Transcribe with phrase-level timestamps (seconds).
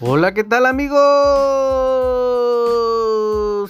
[0.00, 1.00] Hola, ¿qué tal amigos?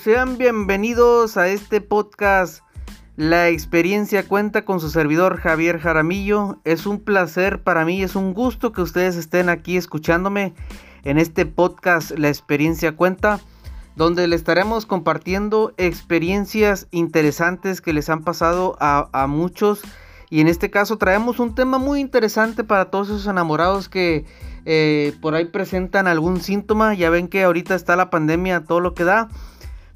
[0.03, 2.63] Sean bienvenidos a este podcast.
[3.17, 6.61] La experiencia cuenta con su servidor Javier Jaramillo.
[6.65, 10.53] Es un placer para mí, es un gusto que ustedes estén aquí escuchándome
[11.03, 13.41] en este podcast La experiencia cuenta,
[13.97, 19.81] donde le estaremos compartiendo experiencias interesantes que les han pasado a, muchos.
[20.29, 24.27] Y en este caso traemos un tema muy interesante para todos esos enamorados que
[24.71, 26.93] eh, por ahí presentan algún síntoma.
[26.93, 29.31] Ya ven que ahorita está la pandemia, todo lo que da.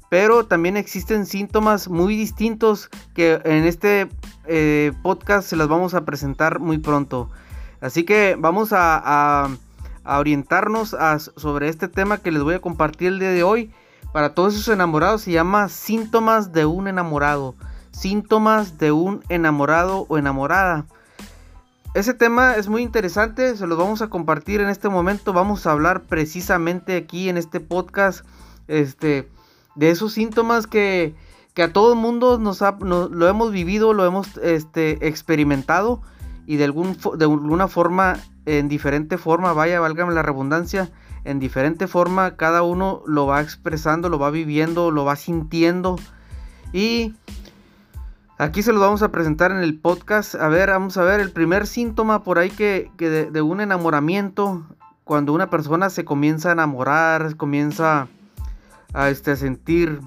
[0.09, 4.09] Pero también existen síntomas muy distintos que en este
[4.47, 7.29] eh, podcast se las vamos a presentar muy pronto.
[7.81, 9.47] Así que vamos a,
[10.05, 10.97] orientarnos
[11.37, 13.71] sobre este tema que les voy a compartir el día de hoy.
[14.11, 17.53] Para todos esos enamorados se llama síntomas de un enamorado.
[17.91, 20.87] Síntomas de un enamorado o enamorada.
[21.93, 25.31] Ese tema es muy interesante, se los vamos a compartir en este momento.
[25.31, 28.25] Vamos a hablar precisamente aquí en este podcast
[28.67, 29.29] este,
[29.75, 31.13] de esos síntomas que,
[31.55, 36.01] a todo el mundo nos, lo hemos vivido, lo hemos este, experimentado
[36.47, 40.91] y de, algún, de alguna forma, en diferente forma, vaya, válgame la redundancia,
[41.25, 45.97] en diferente forma cada uno lo va expresando, lo va viviendo, lo va sintiendo
[46.73, 47.13] y
[48.43, 50.35] Aquí se los vamos a presentar en el podcast.
[50.35, 54.67] A ver, vamos a ver el primer síntoma por ahí que, de, un enamoramiento,
[55.05, 58.09] cuando una persona se comienza a enamorar, comienza
[58.93, 60.01] a, este, sentir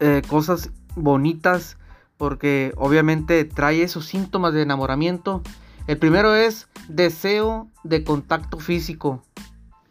[0.00, 1.76] eh, cosas bonitas,
[2.16, 5.42] porque obviamente trae esos síntomas de enamoramiento.
[5.86, 9.22] El primero es deseo de contacto físico.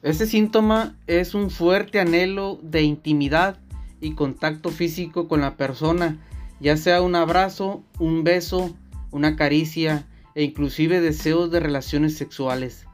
[0.02, 3.60] Este síntoma es un fuerte anhelo de intimidad
[4.02, 6.18] y contacto físico con la persona
[6.64, 8.74] ya sea un abrazo, un beso,
[9.12, 12.86] una caricia e inclusive deseos de relaciones sexuales.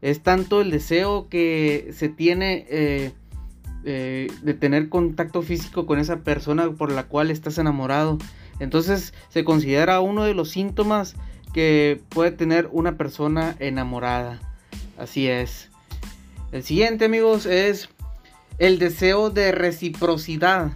[0.00, 3.12] Es tanto el deseo que se tiene eh,
[3.84, 8.16] eh, de tener contacto físico con esa persona por la cual estás enamorado.
[8.58, 11.14] Entonces se considera uno de los síntomas
[11.52, 14.40] que puede tener una persona enamorada.
[14.96, 15.68] Así es.
[16.52, 17.90] El siguiente amigos es
[18.58, 20.72] el deseo de reciprocidad.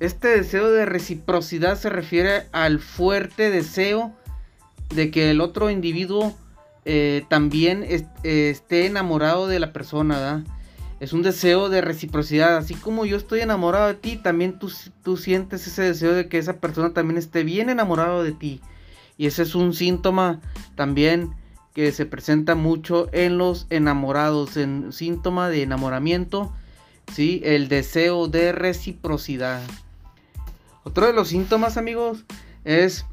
[0.00, 4.12] Este deseo de reciprocidad se refiere al fuerte deseo
[4.94, 6.36] de que el otro individuo
[6.84, 7.84] eh, también
[8.22, 10.44] esté enamorado de la persona,
[11.00, 12.56] Es un deseo de reciprocidad.
[12.56, 14.70] Así como yo estoy enamorado de ti, también tú,
[15.02, 18.60] tú sientes ese deseo de que esa persona también esté bien enamorado de ti.
[19.16, 20.40] Y ese es un síntoma
[20.74, 21.34] también
[21.72, 26.52] que se presenta mucho en los enamorados, en síntoma de enamoramiento,
[27.12, 27.40] ¿sí?
[27.44, 29.60] El deseo de reciprocidad.
[30.84, 32.24] Otro de los síntomas, amigos,
[32.64, 33.06] es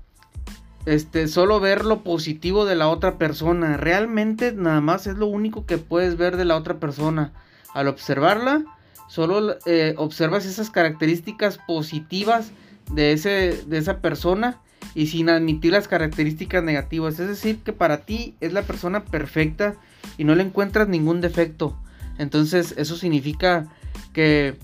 [0.86, 3.78] este solo ver lo positivo de la otra persona.
[3.78, 7.32] Realmente nada más es lo único que puedes ver de la otra persona.
[7.74, 8.66] Al observarla,
[9.08, 12.52] solo eh, observas esas características positivas
[12.92, 14.60] de, ese, de esa persona
[14.94, 17.20] y sin admitir las características negativas.
[17.20, 19.76] Es decir, que para ti es la persona perfecta
[20.18, 21.78] y no le encuentras ningún defecto.
[22.18, 23.68] Entonces eso significa
[24.12, 24.58] que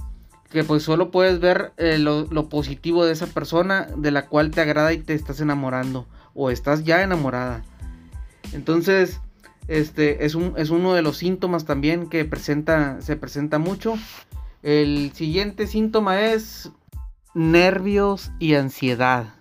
[0.49, 4.61] que pues solo puedes ver eh, lo, positivo de esa persona de la cual te
[4.61, 7.63] agrada y te estás enamorando o estás ya enamorada.
[8.53, 9.19] Entonces,
[9.67, 13.95] este es, un, es uno de los síntomas también que presenta, se presenta mucho.
[14.63, 16.71] El siguiente síntoma es
[17.33, 19.33] nervios y ansiedad.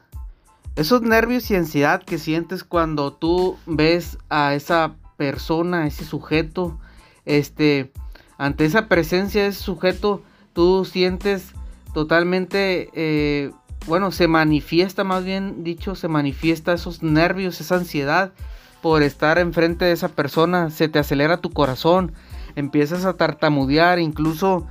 [0.75, 6.79] Esos nervios y ansiedad que sientes cuando tú ves a esa persona, a ese sujeto,
[7.25, 7.93] este,
[8.37, 10.23] ante esa presencia ese sujeto,
[10.57, 11.53] tú sientes
[11.93, 13.53] totalmente, eh,
[13.87, 18.33] bueno, se manifiesta más bien dicho, se manifiesta esos nervios, esa ansiedad
[18.81, 22.13] por estar enfrente de esa persona, se te acelera tu corazón,
[22.55, 24.67] empiezas a tartamudear, incluso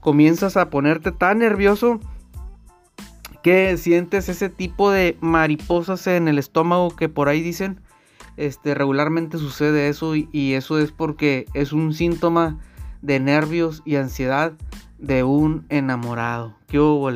[0.00, 2.00] comienzas a ponerte tan nervioso
[3.44, 7.80] que sientes ese tipo de mariposas en el estómago que por ahí dicen.
[8.36, 12.58] Este, regularmente sucede eso y, y eso es porque es un síntoma
[13.02, 14.54] de nervios y ansiedad
[14.98, 16.54] de un enamorado.
[16.66, 17.10] ¿Qué hubo?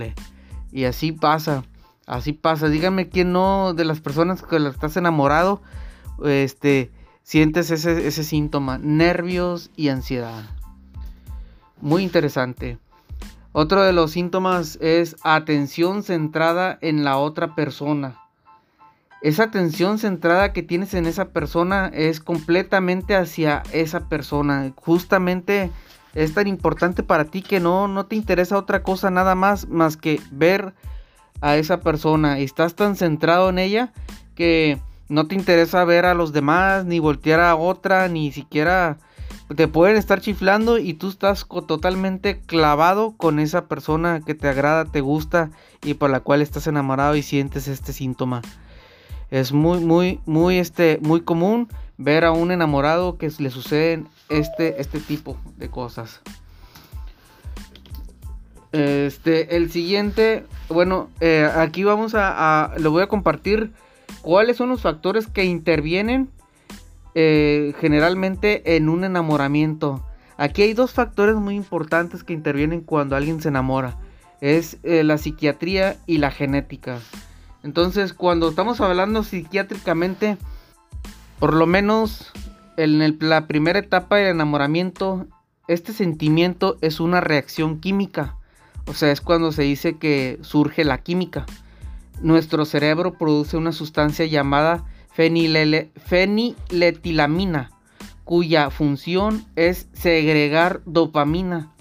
[0.70, 1.64] Y así pasa,
[2.06, 2.68] así pasa.
[2.68, 5.62] Dígame quién no de las personas que estás enamorado,
[6.24, 6.90] este,
[7.22, 10.44] sientes ese, ese síntoma, nervios y ansiedad.
[11.80, 12.78] Muy interesante.
[13.52, 18.18] Otro de los síntomas es atención centrada en la otra persona.
[19.20, 24.72] Esa atención centrada que tienes en esa persona es completamente hacia esa persona.
[24.76, 25.70] Justamente
[26.14, 29.96] es tan importante para ti que no, no te interesa otra cosa nada más más
[29.96, 30.74] que ver
[31.40, 32.40] a esa persona.
[32.40, 33.92] Y estás tan centrado en ella
[34.34, 38.98] que no te interesa ver a los demás, ni voltear a otra, ni siquiera
[39.54, 44.84] te pueden estar chiflando y tú estás totalmente clavado con esa persona que te agrada,
[44.84, 45.50] te gusta
[45.82, 48.42] y por la cual estás enamorado y sientes este síntoma.
[49.30, 51.68] Es muy, muy, muy, este, muy común
[52.02, 56.20] ver a un enamorado que le suceden este, este tipo de cosas.
[58.72, 63.72] Este, el siguiente, bueno, eh, aquí vamos a, lo voy a compartir
[64.22, 66.30] cuáles son los factores que intervienen
[67.14, 70.02] eh, generalmente en un enamoramiento.
[70.38, 73.98] Aquí hay dos factores muy importantes que intervienen cuando alguien se enamora.
[74.40, 76.98] Es eh, la psiquiatría y la genética.
[77.62, 80.38] Entonces, cuando estamos hablando psiquiátricamente,
[81.42, 82.30] por lo menos
[82.76, 85.26] en la primera etapa del enamoramiento,
[85.66, 88.36] este sentimiento es una reacción química.
[88.86, 91.44] O sea, es cuando se dice que surge la química.
[92.20, 97.72] Nuestro cerebro produce una sustancia llamada feniletilamina,
[98.22, 101.72] cuya función es segregar dopamina,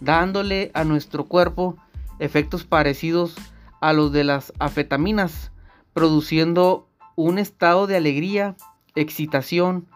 [0.00, 1.76] dándole a nuestro cuerpo
[2.18, 3.36] efectos parecidos
[3.82, 5.52] a los de las afetaminas,
[5.92, 8.56] produciendo un estado de alegría,
[8.96, 9.86] excitación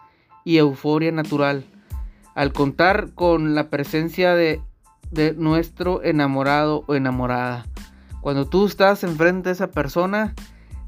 [0.45, 1.65] y euforia natural.
[2.33, 4.61] Al contar con la presencia de,
[5.11, 7.65] de nuestro enamorado o enamorada.
[8.21, 10.33] Cuando tú estás enfrente de esa persona,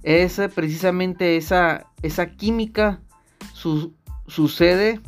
[0.04, 3.02] es precisamente esa, esa química
[4.28, 5.02] sucede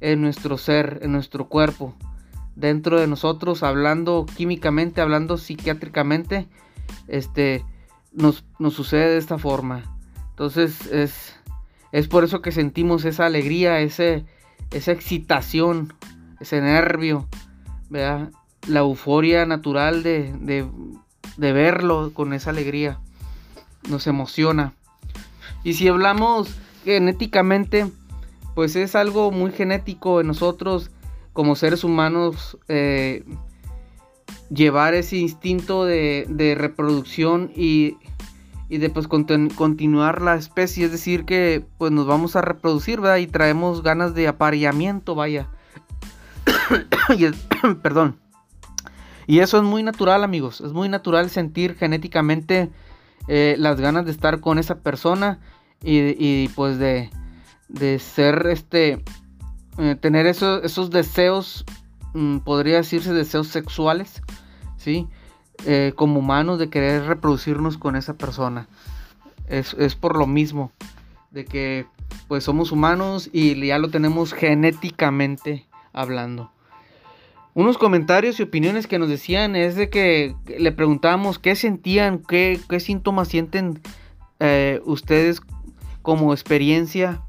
[0.00, 1.94] en nuestro ser, en nuestro cuerpo,
[2.54, 6.48] dentro de nosotros, hablando químicamente, hablando psiquiátricamente,
[7.08, 7.64] este,
[8.12, 9.82] nos, sucede de esta forma.
[10.30, 11.36] Entonces es,
[11.92, 14.24] es por eso que sentimos esa alegría, ese,
[14.70, 15.94] esa excitación,
[16.40, 17.28] ese nervio,
[17.90, 20.32] la euforia natural de,
[21.36, 23.00] de verlo con esa alegría
[23.88, 24.74] nos emociona.
[25.64, 26.54] Y si hablamos
[26.84, 27.90] genéticamente,
[28.54, 30.90] pues es algo muy genético en nosotros
[31.32, 33.24] como seres humanos eh,
[34.50, 37.96] llevar ese instinto de, reproducción y,
[38.68, 43.16] y de pues continuar la especie, es decir que pues nos vamos a reproducir, ¿verdad?
[43.16, 45.48] Y traemos ganas de apareamiento, vaya.
[47.82, 48.18] perdón.
[49.26, 50.60] Y eso es muy natural, amigos.
[50.60, 52.70] Es muy natural sentir genéticamente
[53.26, 55.38] eh, las ganas de estar con esa persona
[55.82, 57.10] y, pues de,
[57.98, 59.04] ser este,
[59.78, 61.64] eh, tener esos deseos,
[62.14, 64.22] mm, podría decirse deseos sexuales,
[64.76, 65.06] ¿sí?
[65.66, 68.68] Eh, como humanos de querer reproducirnos con esa persona.
[69.48, 70.72] Es, es por lo mismo,
[71.30, 71.86] de que
[72.26, 76.52] pues somos humanos y ya lo tenemos genéticamente hablando
[77.58, 82.60] unos comentarios y opiniones que nos decían es de que le preguntábamos qué sentían, qué,
[82.78, 83.80] síntomas sienten
[84.38, 85.42] eh, ustedes
[86.02, 87.20] como experiencia,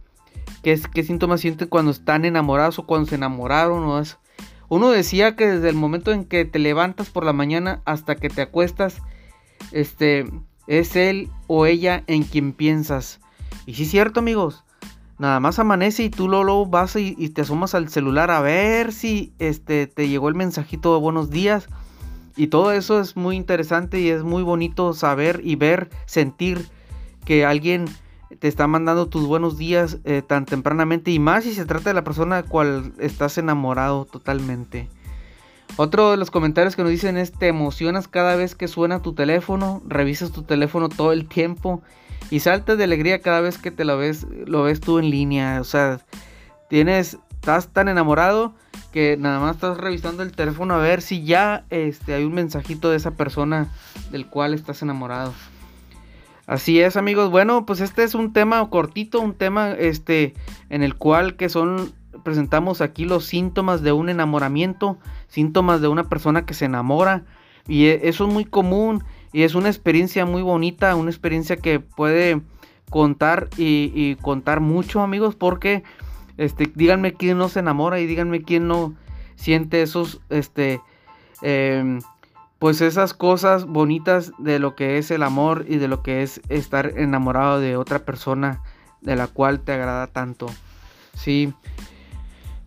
[0.61, 3.83] qué, qué síntomas sienten cuando están enamorados o cuando se enamoraron.
[3.85, 4.03] O
[4.69, 8.29] Uno decía que desde el momento en que te levantas por la mañana hasta que
[8.29, 9.01] te acuestas,
[9.71, 10.25] este,
[10.67, 13.19] es él o ella en quien piensas.
[13.65, 14.63] Y sí es cierto amigos,
[15.19, 19.33] Nada más amanece y tú luego, vas y, te asomas al celular a ver si
[19.37, 21.67] este, te llegó el mensajito de buenos días.
[22.37, 26.69] Y todo eso es muy interesante y es muy bonito saber y ver, sentir
[27.25, 27.83] que alguien
[28.37, 31.95] te está mandando tus buenos días eh, tan tempranamente y más si se trata de
[31.95, 34.87] la persona cual estás enamorado totalmente.
[35.77, 39.13] Otro de los comentarios que nos dicen es te emocionas cada vez que suena tu
[39.13, 41.81] teléfono, revisas tu teléfono todo el tiempo
[42.29, 45.61] y saltas de alegría cada vez que te lo ves, lo ves tú en línea.
[45.61, 45.99] O sea,
[46.69, 48.53] tienes, estás tan enamorado
[48.91, 52.89] que nada más estás revisando el teléfono a ver si ya este, hay un mensajito
[52.89, 53.69] de esa persona
[54.11, 55.33] del cual estás enamorado.
[56.49, 57.29] Así es, amigos.
[57.29, 60.33] Bueno, pues este es un tema cortito, un tema este
[60.71, 66.09] en el cual que son presentamos aquí los síntomas de un enamoramiento, síntomas de una
[66.09, 67.23] persona que se enamora
[67.67, 71.79] y e, eso es muy común y es una experiencia muy bonita, una experiencia que
[71.79, 72.41] puede
[72.89, 75.83] contar y, contar mucho amigos porque
[76.37, 78.95] este, díganme quién no se enamora y díganme quién no
[79.35, 80.81] siente esos, este,
[81.43, 81.99] em,
[82.59, 86.41] pues esas cosas bonitas de lo que es el amor y de lo que es
[86.49, 88.61] estar enamorado de otra persona
[89.01, 90.47] de la cual te agrada tanto.
[91.13, 91.53] Sí,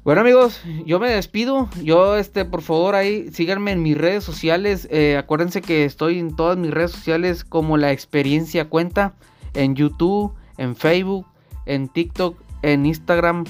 [0.04, 1.68] bueno amigos, yo me despido.
[1.80, 4.88] Yo, este, por favor, ahí síganme en mis redes sociales.
[4.90, 9.14] Eh, acuérdense que estoy en todas mis redes sociales como la experiencia cuenta.
[9.54, 11.26] En YouTube, en Facebook,
[11.66, 13.44] en TikTok, en Instagram.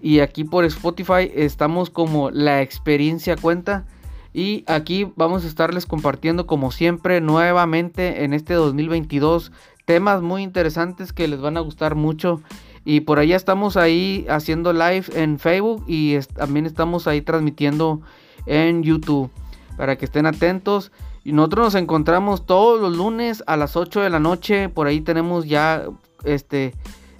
[0.00, 3.86] Y aquí por Spotify estamos como la experiencia cuenta.
[4.32, 9.52] Y aquí vamos a estarles compartiendo como siempre nuevamente en este 2022
[9.84, 12.40] temas muy interesantes que les van a gustar mucho
[12.84, 18.00] Y por allá estamos ahí haciendo live en Facebook y también estamos ahí transmitiendo
[18.46, 19.30] en YouTube
[19.76, 20.92] para que estén atentos.
[21.24, 24.68] Y nosotros nos encontramos todos los lunes a las 8 de la noche.
[24.68, 25.84] Por ahí tenemos ya
[26.24, 26.74] este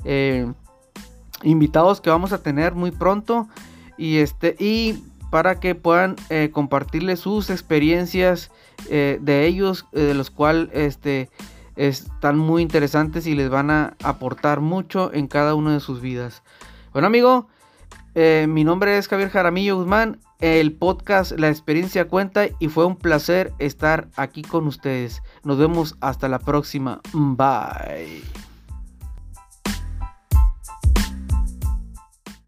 [0.05, 0.53] eh,
[1.43, 3.49] invitados que vamos a tener muy pronto.
[3.97, 4.57] Y este.
[4.59, 5.03] Y
[5.33, 8.51] para que puedan eh, compartirles sus experiencias
[8.91, 9.87] eh, de ellos.
[9.93, 11.31] de los cuales este,
[11.75, 16.43] están muy interesantes y les van a aportar mucho en cada una de sus vidas.
[16.93, 17.49] Bueno amigo.
[18.15, 23.55] mi nombre es Javier Jaramillo Guzmán el podcast La experiencia cuenta y fue un placer
[23.59, 25.23] estar aquí con ustedes.
[25.45, 27.01] Nos vemos hasta la próxima.
[27.15, 28.42] Bye.